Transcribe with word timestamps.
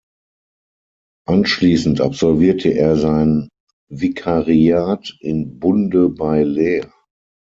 Anschließend 1.27 2.01
absolvierte 2.01 2.69
er 2.69 2.95
sein 2.95 3.49
Vikariat 3.87 5.15
in 5.19 5.59
Bunde 5.59 6.09
bei 6.09 6.41
Leer. 6.41 6.91